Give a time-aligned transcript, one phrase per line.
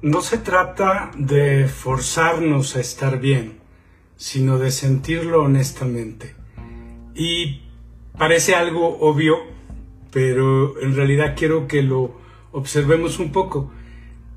[0.00, 3.58] No se trata de forzarnos a estar bien,
[4.16, 6.36] sino de sentirlo honestamente.
[7.16, 7.62] Y
[8.16, 9.38] parece algo obvio,
[10.12, 12.12] pero en realidad quiero que lo
[12.52, 13.72] observemos un poco.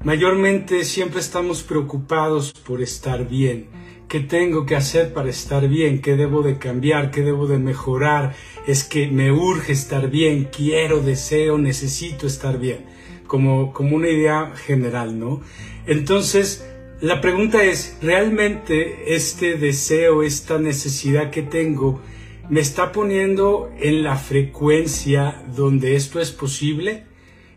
[0.04, 3.68] Mayormente siempre estamos preocupados por estar bien.
[4.08, 6.02] ¿Qué tengo que hacer para estar bien?
[6.02, 7.12] ¿Qué debo de cambiar?
[7.12, 8.34] ¿Qué debo de mejorar?
[8.66, 13.00] Es que me urge estar bien, quiero, deseo, necesito estar bien
[13.32, 15.40] como, una idea general, ¿no?
[15.86, 16.68] Entonces,
[17.00, 22.02] la pregunta es, ¿realmente este deseo, esta necesidad que tengo,
[22.50, 27.06] me está poniendo en la frecuencia donde esto es posible?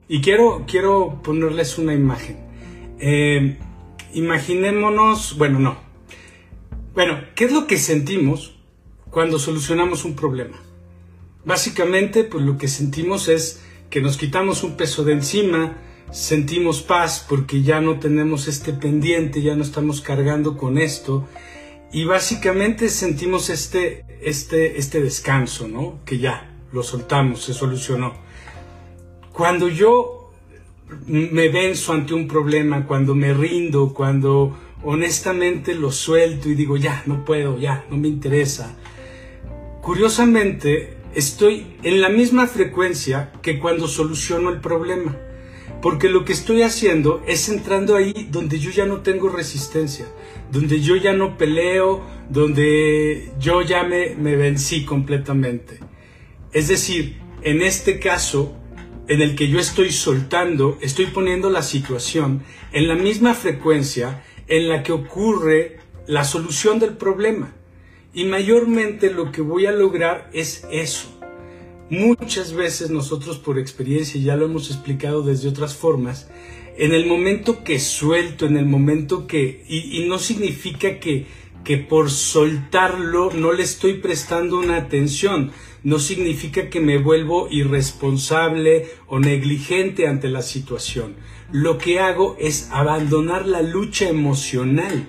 [0.06, 2.36] Y quiero, quiero ponerles una imagen.
[3.00, 3.58] Eh,
[4.12, 5.76] imaginémonos, bueno, no.
[6.94, 8.60] Bueno, ¿qué es lo que sentimos
[9.10, 10.56] cuando solucionamos un problema?
[11.44, 13.63] Básicamente, pues lo que sentimos es
[13.94, 15.76] que nos quitamos un peso de encima,
[16.10, 21.28] sentimos paz porque ya no tenemos este pendiente, ya no estamos cargando con esto
[21.92, 26.00] y básicamente sentimos este, este, este descanso, ¿no?
[26.04, 28.14] Que ya lo soltamos, se solucionó.
[29.32, 30.32] Cuando yo
[31.06, 37.04] me venzo ante un problema, cuando me rindo, cuando honestamente lo suelto y digo, ya,
[37.06, 38.74] no puedo, ya, no me interesa.
[39.82, 45.16] Curiosamente, estoy en la misma frecuencia que cuando soluciono el problema.
[45.80, 50.06] Porque lo que estoy haciendo es entrando ahí donde yo ya no tengo resistencia,
[50.50, 55.80] donde yo ya no peleo, donde yo ya me, vencí completamente.
[56.52, 58.56] Es decir, en este caso,
[59.08, 62.42] en el que yo estoy soltando, estoy poniendo la situación
[62.72, 67.52] en la misma frecuencia en la que ocurre la solución del problema.
[68.14, 71.08] Y mayormente lo que voy a lograr es eso.
[71.90, 76.30] Muchas veces nosotros por experiencia, ya lo hemos explicado desde otras formas,
[76.76, 81.26] en el momento que suelto, en el momento que, y, no significa que,
[81.62, 88.86] que por soltarlo no le estoy prestando una atención, no significa que me vuelvo irresponsable
[89.06, 91.16] o negligente ante la situación.
[91.52, 95.06] Lo que hago es abandonar la lucha emocional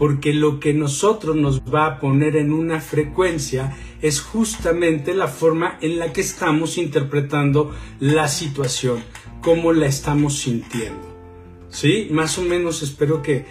[0.00, 5.76] porque lo que nosotros nos va a poner en una frecuencia es justamente la forma
[5.82, 9.04] en la que estamos interpretando la situación,
[9.42, 11.06] cómo la estamos sintiendo.
[11.68, 12.08] ¿Sí?
[12.12, 13.44] Más o menos espero que,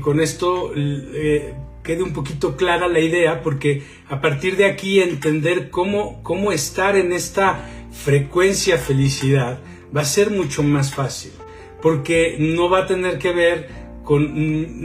[0.00, 5.70] con esto eh, quede un poquito clara la idea, porque a partir de aquí entender
[5.70, 9.58] cómo, cómo estar en esta frecuencia felicidad
[9.94, 11.32] va a ser mucho más fácil,
[11.82, 14.34] porque no va a tener que ver con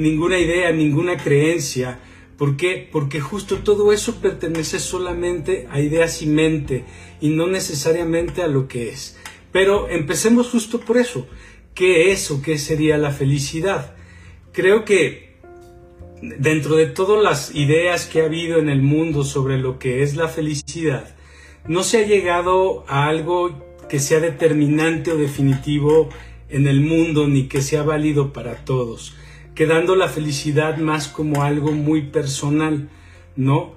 [0.01, 1.99] ninguna idea, ninguna creencia.
[2.37, 2.87] ¿Por qué?
[2.89, 6.85] Porque justo todo eso pertenece solamente a ideas y mente
[7.19, 9.17] y no necesariamente a lo que es.
[9.51, 11.27] Pero empecemos justo por eso.
[11.73, 13.95] ¿Qué es o qué sería la felicidad?
[14.53, 15.29] Creo que
[16.21, 20.15] dentro de todas las ideas que ha habido en el mundo sobre lo que es
[20.15, 21.15] la felicidad,
[21.67, 26.09] no se ha llegado a algo que sea determinante o definitivo
[26.49, 29.15] en el mundo ni que sea válido para todos,
[29.55, 32.89] quedando la felicidad más como algo muy personal,
[33.35, 33.73] ¿no?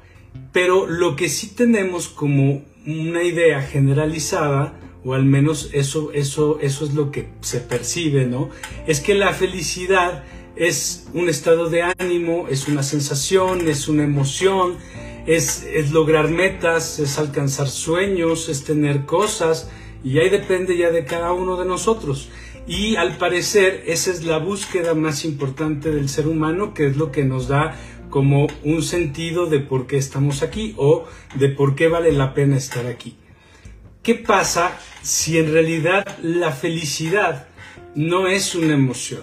[0.52, 6.84] Pero lo que sí tenemos como una idea generalizada, o al menos eso, eso, eso
[6.84, 8.50] es lo que se percibe, ¿no?
[8.86, 10.24] Es que la felicidad
[10.56, 14.76] es un estado de ánimo, es una sensación, es una emoción,
[15.26, 19.70] es, es lograr metas, es alcanzar sueños, es tener cosas,
[20.04, 22.28] y ahí depende ya de cada uno de nosotros.
[22.66, 27.10] Y al parecer esa es la búsqueda más importante del ser humano, que es lo
[27.10, 27.76] que nos da
[28.08, 32.56] como un sentido de por qué estamos aquí o de por qué vale la pena
[32.56, 33.16] estar aquí.
[34.02, 37.48] ¿Qué pasa si en realidad la felicidad
[37.94, 39.22] no es una emoción?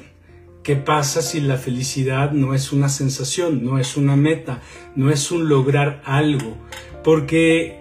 [0.64, 4.62] ¿Qué pasa si la felicidad no es una sensación, no es una meta,
[4.96, 6.58] no es un lograr algo?
[7.04, 7.80] Porque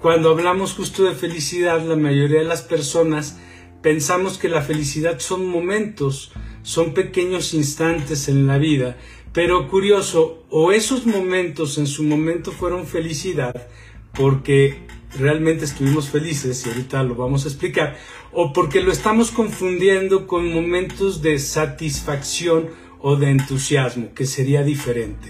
[0.00, 3.38] cuando hablamos justo de felicidad, la mayoría de las personas
[3.86, 6.32] pensamos que la felicidad son momentos,
[6.64, 8.96] son pequeños instantes en la vida,
[9.32, 13.68] pero curioso, o esos momentos en su momento fueron felicidad,
[14.12, 14.80] porque
[15.16, 17.96] realmente estuvimos felices, y ahorita lo vamos a explicar,
[18.32, 25.28] o porque lo estamos confundiendo con momentos de satisfacción o de entusiasmo, que sería diferente.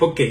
[0.00, 0.22] Ok,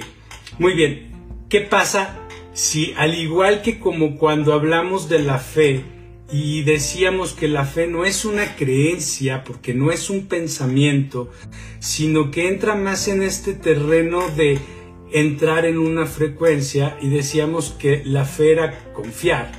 [0.57, 1.11] muy bien,
[1.47, 2.17] ¿qué pasa
[2.53, 5.83] si al igual que como cuando hablamos de la fe,
[6.31, 11.31] y decíamos que la fe no es una creencia, porque no es un pensamiento,
[11.79, 14.59] sino que entra más en este terreno de
[15.11, 19.51] entrar en una frecuencia y decíamos que la fe era confiar.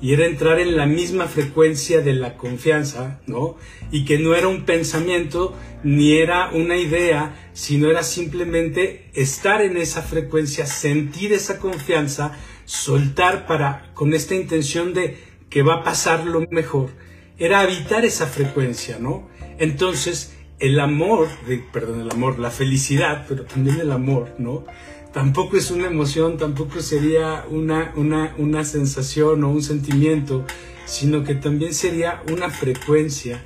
[0.00, 3.56] y era entrar en la misma frecuencia de la confianza, ¿no?
[3.90, 9.76] Y que no era un pensamiento ni era una idea, sino era simplemente estar en
[9.76, 15.16] esa frecuencia, sentir esa confianza, soltar para con esta intención de
[15.58, 16.90] que va a pasar lo mejor,
[17.36, 19.28] era habitar esa frecuencia, ¿no?
[19.58, 21.26] Entonces, el amor,
[21.72, 24.64] perdón, el amor, la felicidad, pero también el amor, ¿no?
[25.12, 30.46] Tampoco es una emoción, tampoco sería una, una, una sensación o un sentimiento,
[30.84, 33.42] sino que también sería una frecuencia.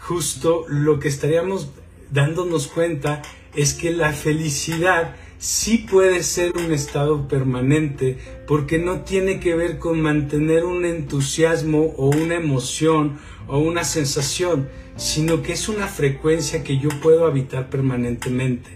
[0.00, 1.68] Justo lo que estaríamos
[2.10, 3.22] dándonos cuenta
[3.54, 9.78] es que la felicidad sí puede ser un estado permanente porque no tiene que ver
[9.78, 16.64] con mantener un entusiasmo o una emoción o una sensación, sino que es una frecuencia
[16.64, 18.70] que yo puedo habitar permanentemente.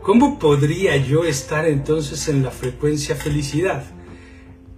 [0.00, 3.84] ¿Cómo podría yo estar entonces en la frecuencia felicidad?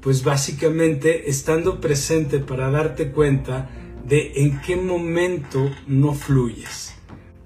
[0.00, 3.68] Pues básicamente estando presente para darte cuenta
[4.06, 6.94] de en qué momento no fluyes.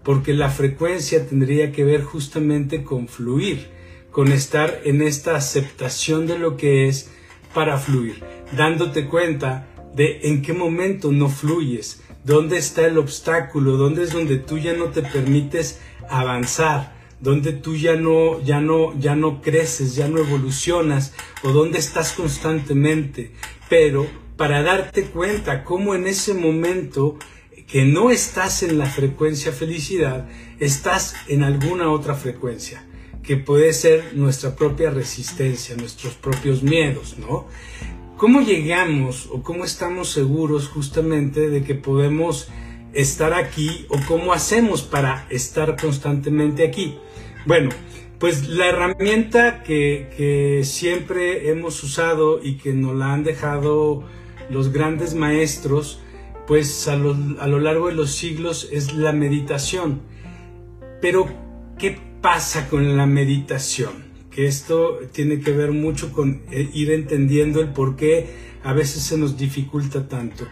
[0.05, 3.69] Porque la frecuencia tendría que ver justamente con fluir,
[4.11, 7.11] con estar en esta aceptación de lo que es
[7.53, 8.23] para fluir,
[8.57, 14.39] dándote cuenta de en qué momento no fluyes, dónde está el obstáculo, dónde es donde
[14.39, 19.95] tú ya no te permites avanzar, donde tú ya no, ya no, ya no creces,
[19.95, 23.33] ya no evolucionas, o dónde estás constantemente.
[23.69, 27.19] Pero para darte cuenta cómo en ese momento
[27.67, 30.29] que no estás en la frecuencia felicidad,
[30.61, 32.85] estás en alguna otra frecuencia,
[33.23, 37.47] que puede ser nuestra propia resistencia, nuestros propios miedos, ¿no?
[38.17, 42.49] ¿Cómo llegamos o cómo estamos seguros justamente de que podemos
[42.93, 46.97] estar aquí o cómo hacemos para estar constantemente aquí?
[47.45, 47.71] Bueno,
[48.19, 54.05] pues la herramienta que, siempre hemos usado y que nos la han dejado
[54.49, 56.01] los grandes maestros,
[56.47, 60.03] pues a lo, a lo largo de los siglos es la meditación.
[61.01, 61.27] Pero,
[61.79, 64.05] ¿qué pasa con la meditación?
[64.35, 68.27] que esto tiene que ver mucho con eh, ir entendiendo el por qué
[68.65, 70.47] a veces se nos dificulta tanto.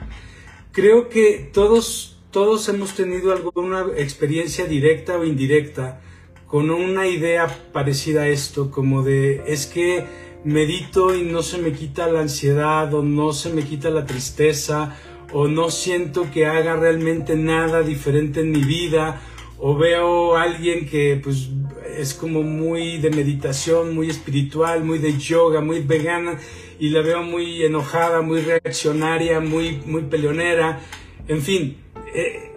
[0.70, 6.00] Creo que todos, todos hemos tenido alguna experiencia directa o indirecta
[6.46, 10.04] con una idea parecida a esto, como de es que
[10.44, 14.96] medito y no se me quita la ansiedad o no se me quita la tristeza
[15.32, 19.20] o no siento que haga realmente nada diferente en mi vida
[19.58, 21.48] o veo a alguien que pues
[21.96, 26.38] es como muy de meditación, muy espiritual, muy de yoga, muy vegana
[26.78, 30.80] y la veo muy enojada, muy reaccionaria, muy, muy peleonera.
[31.28, 31.76] En fin,
[32.14, 32.50] eh,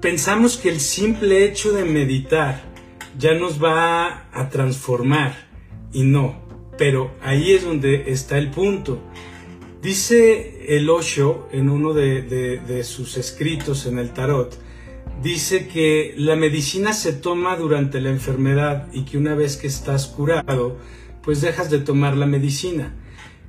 [0.00, 2.62] pensamos que el simple hecho de meditar
[3.18, 5.48] ya nos va a transformar
[5.92, 6.36] y no,
[6.76, 9.00] pero ahí es donde está el punto.
[9.86, 14.58] Dice el Osho en uno de sus escritos en el tarot,
[15.22, 20.08] dice que la medicina se toma durante la enfermedad y que una vez que estás
[20.08, 20.76] curado,
[21.22, 22.96] pues dejas de tomar la medicina.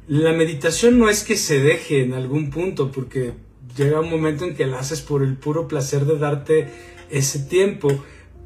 [0.07, 3.33] La meditación no es que se deje en algún punto, porque
[3.75, 6.67] llega un momento en que la haces por el puro placer de darte
[7.09, 7.89] ese tiempo,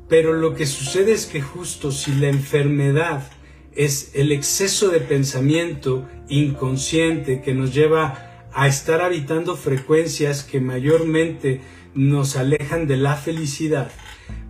[0.07, 3.29] pero lo que sucede es que justo si la enfermedad
[3.75, 11.61] es el exceso de pensamiento inconsciente que nos lleva a estar habitando frecuencias que mayormente
[11.93, 13.91] nos alejan de la felicidad,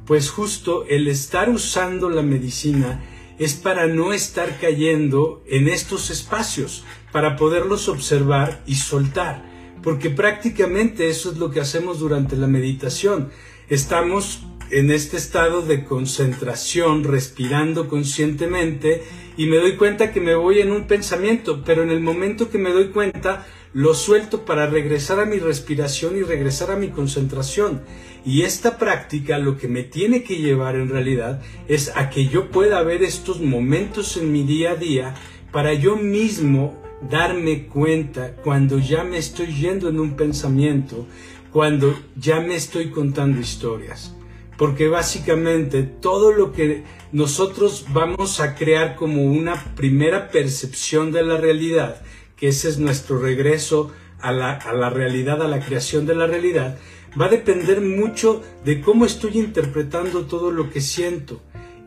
[0.06, 3.04] pues justo el estar usando la medicina
[3.38, 9.44] es para no estar cayendo en estos espacios, para poderlos observar y soltar,
[9.82, 13.32] porque prácticamente eso es lo que hacemos durante la meditación.
[13.68, 19.04] Estamos en este estado de concentración, respirando conscientemente,
[19.38, 22.58] y me doy cuenta que me voy en un pensamiento, pero en el momento que
[22.58, 27.82] me doy cuenta, lo suelto para regresar a mi respiración y regresar a mi concentración.
[28.26, 32.50] Y esta práctica lo que me tiene que llevar en realidad es a que yo
[32.50, 35.16] pueda ver estos momentos en mi día a día
[35.52, 41.08] para yo mismo darme cuenta cuando ya me estoy yendo en un pensamiento,
[41.52, 44.16] cuando ya me estoy contando historias.
[44.62, 51.38] Porque básicamente todo lo que nosotros vamos a crear como una primera percepción de la
[51.38, 52.04] realidad,
[52.36, 54.60] que ese es nuestro regreso a la,
[54.92, 56.78] realidad, a la creación de la realidad,
[57.20, 61.42] va a depender mucho de cómo estoy interpretando todo lo que siento.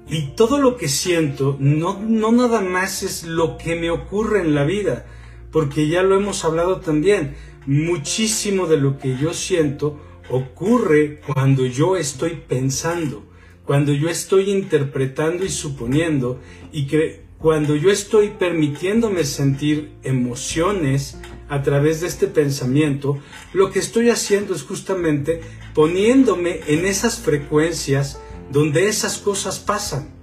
[0.08, 4.52] Y todo lo que siento no, no nada más es lo que me ocurre en
[4.56, 5.06] la vida,
[5.52, 10.00] porque ya lo hemos hablado también, muchísimo de lo que yo siento
[10.30, 13.24] ocurre cuando yo estoy pensando,
[13.64, 16.40] cuando yo estoy interpretando y suponiendo,
[16.72, 23.18] y que cuando yo estoy permitiéndome sentir emociones a través de este pensamiento,
[23.52, 25.42] lo que estoy haciendo es justamente
[25.74, 28.18] poniéndome en esas frecuencias
[28.50, 30.14] donde esas cosas pasan.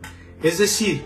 [0.41, 1.03] Es decir,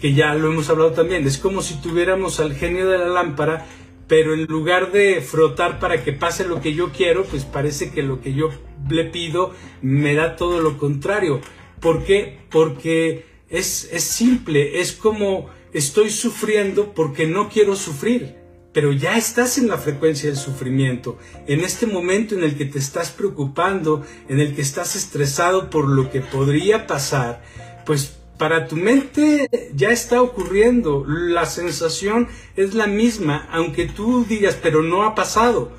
[0.00, 3.66] que ya lo hemos hablado también, es como si tuviéramos al genio de la lámpara,
[4.12, 8.02] pero en lugar de frotar para que pase lo que yo quiero, pues parece que
[8.02, 8.50] lo que yo
[8.90, 11.40] le pido me da todo lo contrario.
[11.80, 12.40] ¿Por qué?
[12.50, 18.36] Porque es, es simple, es como estoy sufriendo porque no quiero sufrir
[18.74, 22.78] pero ya estás en la frecuencia del sufrimiento, en este momento en el que te
[22.78, 27.42] estás preocupando, en el que estás estresado por lo que podría pasar,
[27.84, 34.58] pues para tu mente ya está ocurriendo, la sensación es la misma, aunque tú digas,
[34.60, 35.70] pero no ha pasado,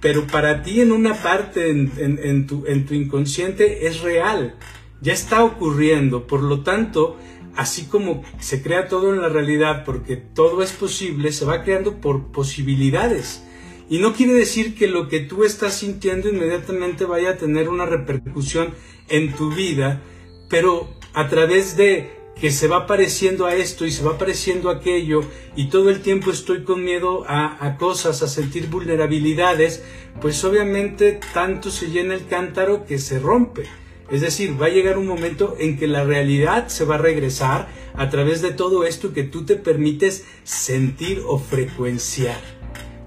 [0.00, 4.56] pero para ti en una parte en, tu, tu inconsciente es real,
[5.00, 7.16] ya está ocurriendo, por lo tanto,
[7.56, 12.00] así como se crea todo en la realidad porque todo es posible, se va creando
[12.00, 13.42] por posibilidades.
[13.90, 17.84] Y no quiere decir que lo que tú estás sintiendo inmediatamente vaya a tener una
[17.84, 18.74] repercusión
[19.08, 20.02] en tu vida,
[20.48, 24.74] pero a través de que se va pareciendo a esto y se va pareciendo a
[24.74, 25.22] aquello
[25.56, 29.82] y todo el tiempo estoy con miedo a, cosas, a sentir vulnerabilidades,
[30.20, 33.62] pues obviamente tanto se llena el cántaro que se rompe.
[34.10, 37.68] Es decir, va a llegar un momento en que la realidad se va a regresar
[37.94, 42.40] a través de todo esto que tú te permites sentir o frecuenciar.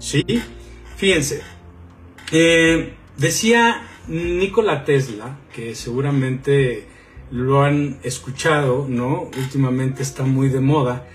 [0.00, 0.24] ¿Sí?
[0.96, 1.42] Fíjense,
[2.32, 6.90] eh, decía Nikola Tesla, que seguramente
[7.30, 9.30] lo han escuchado, ¿no?
[9.36, 11.06] Últimamente está muy de moda.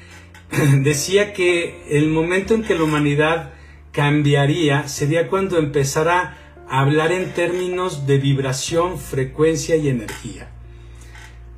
[0.81, 3.53] decía que el momento en que la humanidad
[3.91, 6.37] cambiaría sería cuando empezara
[6.69, 10.49] hablar en términos de vibración, frecuencia y energía.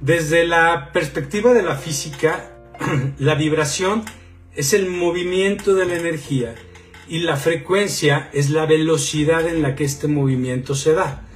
[0.01, 2.51] Desde la perspectiva de la física,
[3.17, 4.03] la vibración
[4.55, 6.55] es el movimiento de la energía
[7.07, 11.26] y la frecuencia es la velocidad en la que este movimiento se da.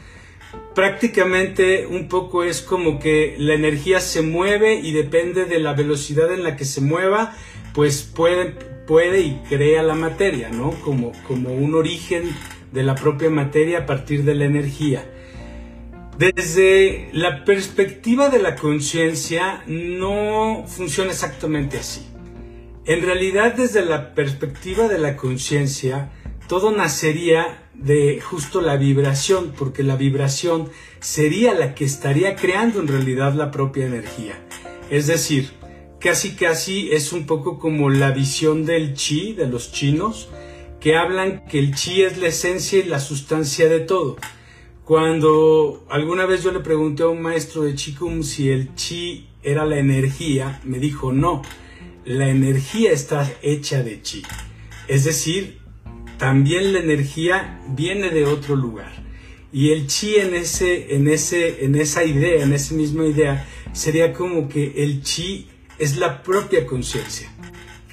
[0.76, 6.34] Prácticamente un poco es como que la energía se mueve y depende de la velocidad
[6.34, 7.36] en la que se mueva,
[7.74, 8.56] pues puede,
[8.88, 10.72] puede y crea la materia, ¿no?
[10.82, 12.24] Como, como un origen
[12.72, 15.06] de la propia materia a partir de la energía.
[16.18, 22.08] Desde la perspectiva de la conciencia no funciona exactamente así.
[22.86, 26.12] En realidad desde la perspectiva de la conciencia
[26.52, 32.90] todo nacería de justo la vibración, porque la vibración sería la que estaría creando en
[32.90, 34.38] realidad la propia energía.
[34.90, 35.52] Es decir,
[36.02, 40.28] casi casi es un poco como la visión del chi de los chinos,
[40.82, 44.18] que hablan que el chi es la esencia y la sustancia de todo.
[44.84, 49.64] Cuando alguna vez yo le pregunté a un maestro de Qigong si el chi era
[49.64, 51.44] la energía, me dijo no,
[52.04, 54.24] la energía está hecha de chi.
[54.90, 55.61] Es decir,
[56.22, 58.94] también la energía viene de otro lugar.
[59.52, 64.14] Y el chi en, ese, en, ese, en esa idea, en esa misma idea, sería
[64.14, 67.30] como que el chi es la propia conciencia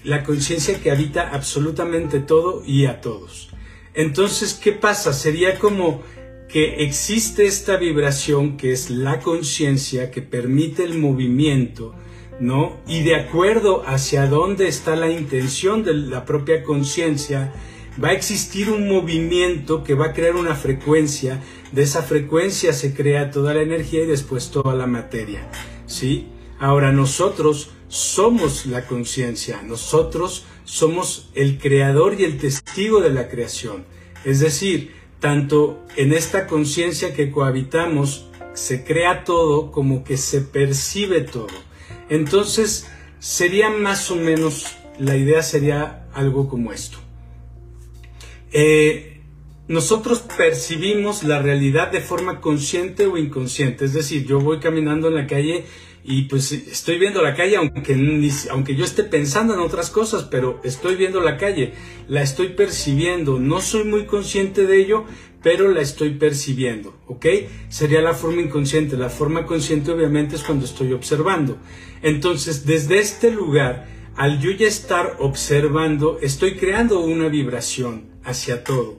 [0.05, 3.51] la conciencia que habita absolutamente todo y a todos.
[3.95, 5.13] Entonces, ¿qué pasa?
[5.13, 6.03] Sería como
[6.49, 11.95] que existe esta vibración que es la conciencia que permite el movimiento,
[12.41, 12.79] ¿no?
[12.87, 17.53] Y de acuerdo hacia dónde está la intención de la propia conciencia,
[18.03, 22.95] va a existir un movimiento que va a crear una frecuencia, de esa frecuencia se
[22.95, 25.49] crea toda la energía y después toda la materia,
[25.87, 26.29] ¿sí?
[26.61, 33.85] Ahora nosotros somos la conciencia, nosotros somos el creador y el testigo de la creación.
[34.25, 41.21] Es decir, tanto en esta conciencia que cohabitamos se crea todo como que se percibe
[41.21, 41.47] todo.
[42.09, 42.89] Entonces,
[43.19, 44.67] sería más o menos,
[44.99, 46.99] la idea sería algo como esto.
[48.53, 49.19] Eh,
[49.69, 53.85] nosotros percibimos la realidad de forma consciente o inconsciente.
[53.85, 55.65] Es decir, yo voy caminando en la calle
[56.05, 57.95] y pues estoy viendo la calle aunque,
[58.51, 61.75] aunque yo esté pensando en otras cosas, pero estoy viendo la calle,
[62.09, 65.05] la estoy percibiendo, no soy muy consciente de ello,
[65.43, 67.27] pero la estoy percibiendo, ¿ok?
[67.69, 71.59] Sería la forma inconsciente, la forma consciente obviamente es cuando estoy observando.
[72.01, 73.87] Entonces, desde este lugar,
[74.17, 78.99] al yo ya estar observando, estoy creando una vibración hacia todo.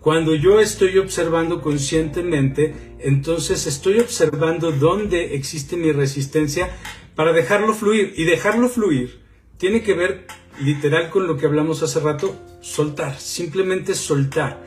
[0.00, 6.70] Cuando yo estoy observando conscientemente, entonces estoy observando dónde existe mi resistencia
[7.14, 8.14] para dejarlo fluir.
[8.16, 9.18] Y dejarlo fluir
[9.58, 10.26] tiene que ver
[10.60, 14.62] literal con lo que hablamos hace rato, soltar, simplemente soltar.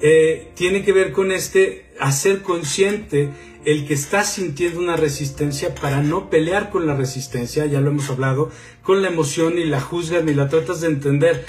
[0.00, 3.30] Eh, tiene que ver con este hacer consciente
[3.64, 8.08] el que está sintiendo una resistencia para no pelear con la resistencia, ya lo hemos
[8.08, 8.50] hablado,
[8.82, 11.44] con la emoción ni la juzgas ni la tratas de entender,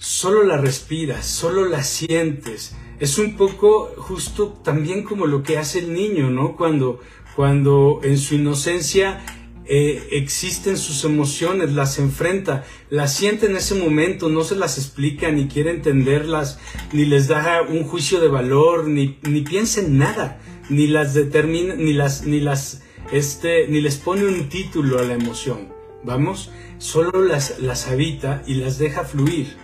[0.00, 2.74] solo la respiras, solo la sientes.
[2.98, 6.56] Es un poco justo también como lo que hace el niño, ¿no?
[6.56, 7.00] Cuando,
[7.36, 9.22] cuando en su inocencia
[9.66, 15.30] eh, existen sus emociones, las enfrenta, las siente en ese momento, no se las explica,
[15.30, 16.58] ni quiere entenderlas,
[16.94, 20.40] ni les da un juicio de valor, ni, ni piensa en nada,
[20.70, 25.12] ni las determina, ni las, ni las, este, ni les pone un título a la
[25.12, 25.68] emoción.
[26.04, 29.59] Vamos, solo las, las habita y las deja fluir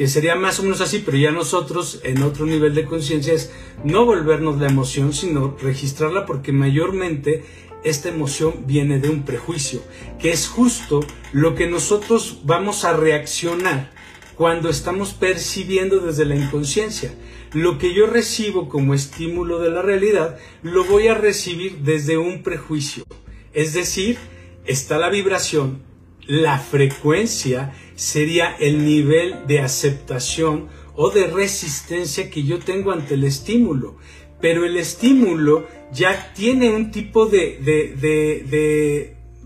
[0.00, 3.52] que sería más o menos así, pero ya nosotros en otro nivel de conciencia es
[3.84, 7.44] no volvernos la emoción, sino registrarla porque mayormente
[7.84, 9.82] esta emoción viene de un prejuicio,
[10.18, 11.00] que es justo
[11.34, 13.90] lo que nosotros vamos a reaccionar
[14.36, 17.12] cuando estamos percibiendo desde la inconsciencia.
[17.52, 22.42] Lo que yo recibo como estímulo de la realidad, lo voy a recibir desde un
[22.42, 23.04] prejuicio.
[23.52, 24.16] Es decir,
[24.64, 25.82] está la vibración,
[26.26, 33.24] la frecuencia sería el nivel de aceptación o de resistencia que yo tengo ante el
[33.24, 33.98] estímulo.
[34.40, 37.58] Pero el estímulo ya tiene un tipo de,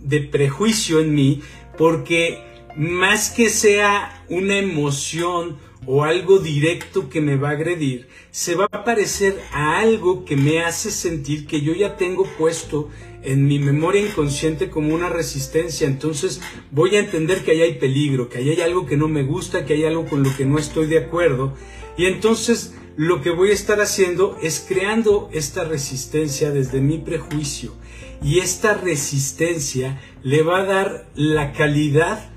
[0.04, 1.42] de, prejuicio en mí
[1.76, 2.38] porque
[2.76, 8.68] más que sea una emoción o algo directo que me va a agredir, se va
[8.70, 12.90] a parecer a algo que me hace sentir que yo ya tengo puesto
[13.22, 15.86] en mi memoria inconsciente como una resistencia.
[15.86, 19.22] Entonces voy a entender que ahí hay peligro, que ahí hay algo que no me
[19.22, 21.54] gusta, que hay algo con lo que no estoy de acuerdo.
[21.96, 27.74] Y entonces lo que voy a estar haciendo es creando esta resistencia desde mi prejuicio.
[28.22, 32.30] Y esta resistencia le va a dar la calidad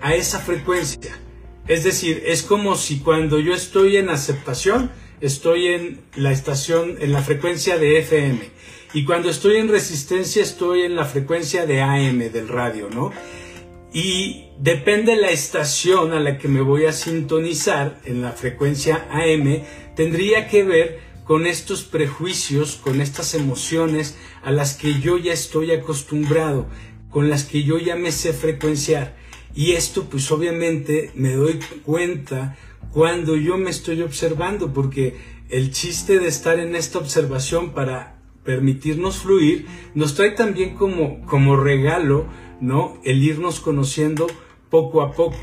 [0.00, 1.18] a esa frecuencia.
[1.66, 4.90] Es decir, es como si cuando yo estoy en aceptación,
[5.20, 8.40] estoy en la estación, en la frecuencia de FM.
[8.92, 13.12] Y cuando estoy en resistencia, estoy en la frecuencia de AM del radio, ¿no?
[13.92, 19.62] Y depende la estación a la que me voy a sintonizar en la frecuencia AM,
[19.96, 25.72] tendría que ver con estos prejuicios, con estas emociones a las que yo ya estoy
[25.72, 26.66] acostumbrado,
[27.08, 29.16] con las que yo ya me sé frecuenciar.
[29.54, 32.56] Y esto pues obviamente me doy cuenta
[32.92, 35.16] cuando yo me estoy observando, porque
[35.48, 41.56] el chiste de estar en esta observación para permitirnos fluir nos trae también como, como
[41.56, 42.26] regalo,
[42.60, 42.98] ¿no?
[43.04, 44.26] El irnos conociendo
[44.70, 45.38] poco a poco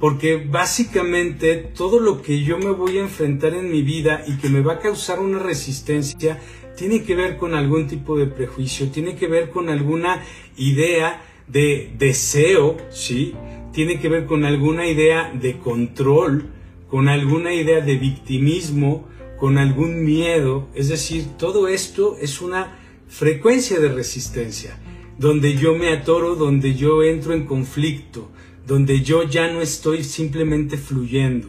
[0.00, 4.48] porque básicamente todo lo que yo me voy a enfrentar en mi vida y que
[4.48, 6.38] me va a causar una resistencia
[6.76, 10.22] tiene que ver con algún tipo de prejuicio, tiene que ver con alguna
[10.56, 13.34] idea de deseo, ¿sí?
[13.72, 16.50] Tiene que ver con alguna idea de control,
[16.88, 22.78] con alguna idea de victimismo, con algún miedo, es decir, todo esto es una
[23.08, 24.78] frecuencia de resistencia,
[25.18, 28.30] donde yo me atoro, donde yo entro en conflicto,
[28.66, 31.48] donde yo ya no estoy simplemente fluyendo.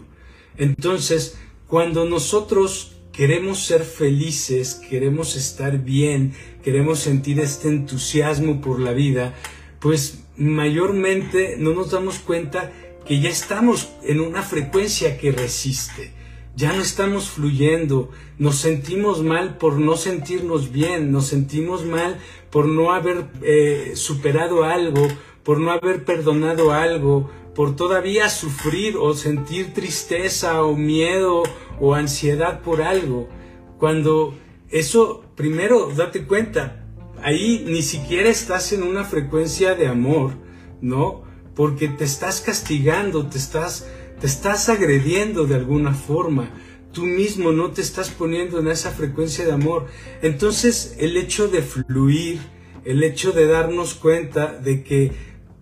[0.57, 6.33] Entonces, cuando nosotros queremos ser felices, queremos estar bien,
[6.63, 9.33] queremos sentir este entusiasmo por la vida,
[9.79, 12.71] pues mayormente no nos damos cuenta
[13.05, 16.13] que ya estamos en una frecuencia que resiste.
[16.55, 18.09] Ya no estamos fluyendo,
[18.39, 22.17] nos sentimos mal por no sentirnos bien, nos sentimos mal
[22.49, 25.07] por no haber eh, superado algo,
[25.43, 31.43] por no haber perdonado algo, por todavía sufrir o sentir tristeza o miedo
[31.79, 33.29] o ansiedad por algo.
[33.77, 34.33] Cuando
[34.69, 36.86] eso, primero, date cuenta,
[37.21, 40.33] ahí ni siquiera estás en una frecuencia de amor,
[40.81, 41.23] ¿no?
[41.55, 43.87] Porque te estás castigando, te estás,
[44.19, 46.51] te estás agrediendo de alguna forma.
[46.91, 49.87] Tú mismo no te estás poniendo en esa frecuencia de amor.
[50.21, 52.39] Entonces, el hecho de fluir,
[52.85, 55.11] el hecho de darnos cuenta de que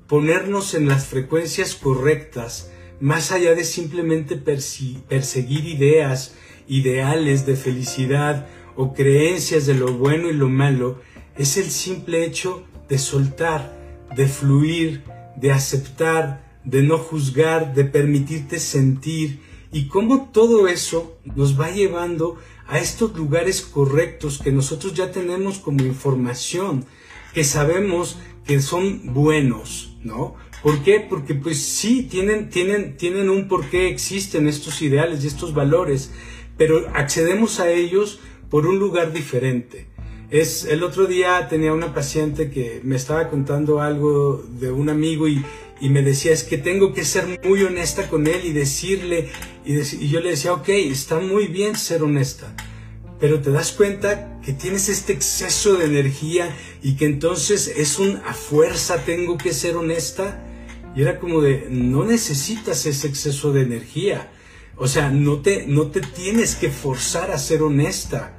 [0.07, 6.35] ponernos en las frecuencias correctas, más allá de simplemente perseguir ideas,
[6.67, 11.01] ideales de felicidad o creencias de lo bueno y lo malo,
[11.37, 13.75] es el simple hecho de soltar,
[14.15, 15.03] de fluir,
[15.35, 22.37] de aceptar, de no juzgar, de permitirte sentir y cómo todo eso nos va llevando
[22.67, 26.85] a estos lugares correctos que nosotros ya tenemos como información,
[27.33, 30.35] que sabemos que son buenos, ¿no?
[30.63, 31.05] ¿Por qué?
[31.07, 36.11] Porque pues sí, tienen, tienen, tienen un por qué existen estos ideales y estos valores,
[36.57, 38.19] pero accedemos a ellos
[38.49, 39.87] por un lugar diferente.
[40.29, 45.27] Es, el otro día tenía una paciente que me estaba contando algo de un amigo
[45.27, 45.43] y,
[45.79, 49.29] y me decía es que tengo que ser muy honesta con él y decirle,
[49.65, 52.55] y, yo le decía, ok, está muy bien ser honesta,
[53.19, 58.17] pero te das cuenta que tienes este exceso de energía y que entonces es un
[58.25, 60.41] a fuerza tengo que ser honesta.
[60.95, 64.31] Y era como de, no necesitas ese exceso de energía.
[64.77, 68.34] O sea, no te, no te tienes que forzar a ser honesta.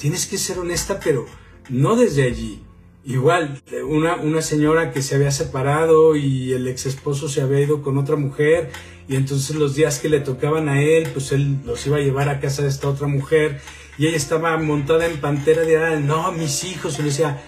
[0.00, 1.26] Tienes que ser honesta, pero
[1.68, 2.62] no desde allí.
[3.04, 7.82] Igual, una, una señora que se había separado y el ex esposo se había ido
[7.82, 8.70] con otra mujer
[9.08, 12.28] y entonces los días que le tocaban a él, pues él los iba a llevar
[12.28, 13.60] a casa de esta otra mujer
[13.98, 17.42] y ella estaba montada en pantera de, ah, no, mis hijos, le decía,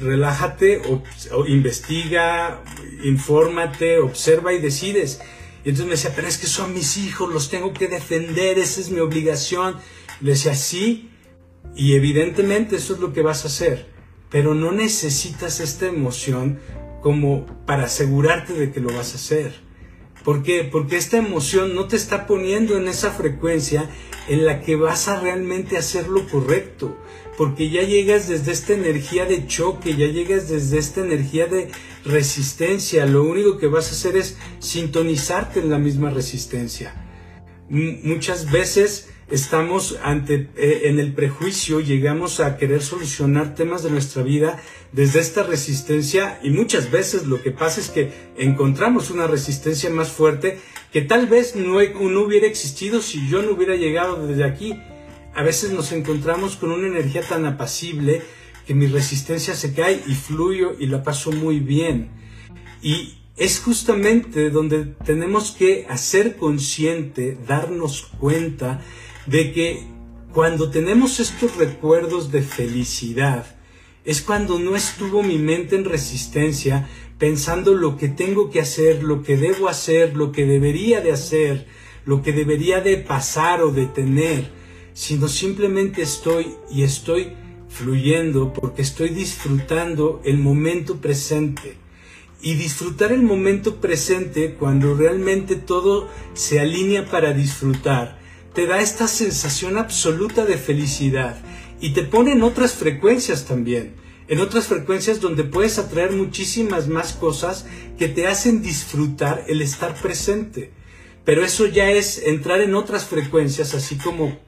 [0.00, 0.82] relájate,
[1.32, 2.62] o, investiga,
[3.02, 5.20] infórmate, observa y decides.
[5.64, 8.80] Y entonces me decía, pero es que son mis hijos, los tengo que defender, esa
[8.80, 9.76] es mi obligación.
[10.20, 11.10] le decía, sí,
[11.76, 13.86] y evidentemente eso es lo que vas a hacer,
[14.30, 16.58] pero no necesitas esta emoción
[17.02, 19.66] como para asegurarte de que lo vas a hacer.
[20.24, 20.64] ¿Por qué?
[20.64, 23.88] Porque esta emoción no te está poniendo en esa frecuencia
[24.28, 26.96] en la que vas a realmente hacer lo correcto.
[27.38, 31.70] Porque ya llegas desde esta energía de choque, ya llegas desde esta energía de
[32.04, 33.06] resistencia.
[33.06, 37.05] Lo único que vas a hacer es sintonizarte en la misma resistencia.
[37.68, 44.22] Muchas veces estamos ante, eh, en el prejuicio, llegamos a querer solucionar temas de nuestra
[44.22, 44.60] vida
[44.92, 50.10] desde esta resistencia y muchas veces lo que pasa es que encontramos una resistencia más
[50.10, 50.60] fuerte
[50.92, 54.80] que tal vez no, no hubiera existido si yo no hubiera llegado desde aquí.
[55.34, 58.22] A veces nos encontramos con una energía tan apacible
[58.66, 62.10] que mi resistencia se cae y fluyo y la paso muy bien.
[62.80, 68.80] Y es justamente donde tenemos que hacer consciente, darnos cuenta
[69.26, 69.82] de que
[70.32, 73.56] cuando tenemos estos recuerdos de felicidad,
[74.04, 79.22] es cuando no estuvo mi mente en resistencia pensando lo que tengo que hacer, lo
[79.22, 81.66] que debo hacer, lo que debería de hacer,
[82.04, 84.50] lo que debería de pasar o de tener,
[84.94, 87.32] sino simplemente estoy y estoy
[87.68, 91.85] fluyendo porque estoy disfrutando el momento presente.
[92.46, 98.20] Y disfrutar el momento presente cuando realmente todo se alinea para disfrutar
[98.54, 101.36] te da esta sensación absoluta de felicidad
[101.80, 103.96] y te pone en otras frecuencias también,
[104.28, 107.66] en otras frecuencias donde puedes atraer muchísimas más cosas
[107.98, 110.70] que te hacen disfrutar el estar presente.
[111.24, 114.38] Pero eso ya es entrar en otras frecuencias, así como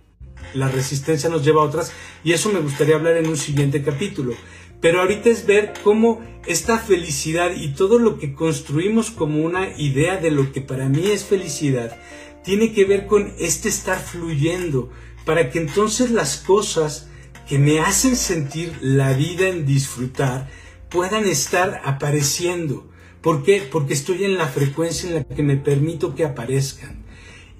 [0.55, 1.91] la resistencia nos lleva a otras,
[2.23, 4.35] y eso me gustaría hablar en un siguiente capítulo.
[4.81, 10.17] Pero ahorita es ver cómo esta felicidad y todo lo que construimos como una idea
[10.17, 11.97] de lo que para mí es felicidad,
[12.45, 14.91] tiene que ver con este estar fluyendo,
[15.25, 17.09] para que entonces las cosas
[17.49, 20.49] que me hacen sentir la vida en disfrutar
[20.89, 22.89] puedan estar apareciendo.
[23.21, 23.67] ¿Por qué?
[23.71, 27.05] Porque estoy en la frecuencia en la que me permito que aparezcan.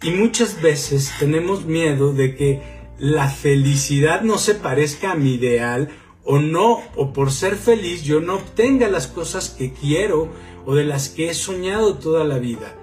[0.03, 2.63] Y muchas veces tenemos miedo de que
[2.99, 5.89] la felicidad no se parezca a mi ideal
[6.31, 10.29] o no, o por ser feliz yo no obtenga las cosas que quiero
[10.67, 12.77] o de las que he soñado toda la vida.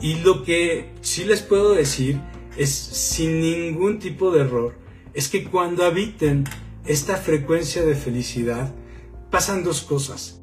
[0.00, 2.18] Y lo que sí les puedo decir
[2.56, 4.74] es sin ningún tipo de error,
[5.12, 6.44] es que cuando habiten
[6.86, 8.74] esta frecuencia de felicidad,
[9.30, 10.40] pasan dos cosas.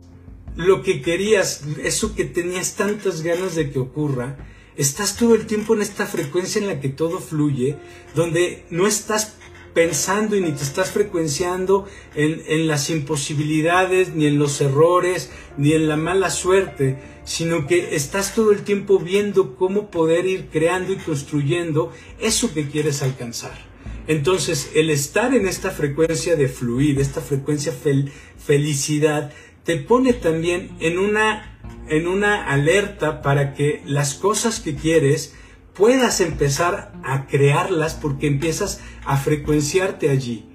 [0.56, 4.38] Lo que querías, eso que tenías tantas ganas de que ocurra,
[4.78, 7.78] estás todo el tiempo en esta frecuencia en la que todo fluye,
[8.14, 9.38] donde no estás
[9.74, 15.74] pensando y ni te estás frecuenciando en, en, las imposibilidades, ni en los errores, ni
[15.74, 20.94] en la mala suerte, sino que estás todo el tiempo viendo cómo poder ir creando
[20.94, 23.74] y construyendo eso que quieres alcanzar.
[24.08, 29.32] Entonces, el estar en esta frecuencia de fluir, esta frecuencia fel felicidad,
[29.64, 31.58] te pone también en una,
[31.88, 35.34] en una alerta para que las cosas que quieres
[35.76, 40.46] puedas empezar a crearlas porque empiezas a frecuenciarte allí.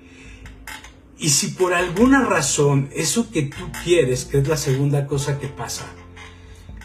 [1.19, 5.49] Y si por alguna razón eso que tú quieres, que es la segunda cosa que
[5.49, 5.87] pasa,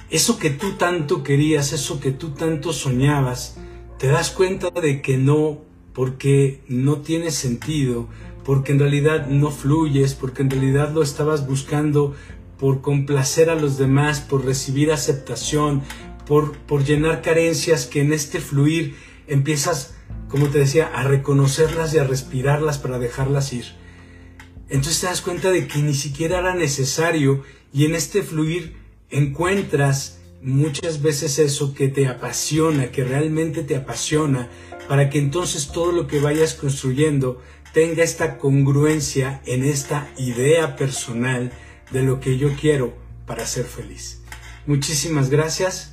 [0.10, 3.58] eso que tú tanto querías, eso que tú tanto soñabas,
[4.00, 5.62] te das cuenta de que no,
[5.94, 8.08] porque no tiene sentido,
[8.44, 12.16] porque en realidad no fluyes, porque en realidad lo estabas buscando
[12.60, 15.84] por complacer a los demás, por recibir aceptación,
[16.26, 18.96] por, por llenar carencias que en este fluir
[19.28, 19.96] empiezas,
[20.30, 23.66] como te decía, a reconocerlas y a respirarlas para dejarlas ir.
[24.70, 28.76] Entonces te das cuenta de que ni siquiera era necesario y en este fluir
[29.10, 34.50] encuentras muchas veces eso que te apasiona, que realmente te apasiona,
[34.88, 37.42] para que entonces todo lo que vayas construyendo
[37.74, 41.52] tenga esta congruencia en esta idea personal
[41.92, 42.94] de lo que yo quiero
[43.26, 44.22] para ser feliz.
[44.66, 45.93] Muchísimas gracias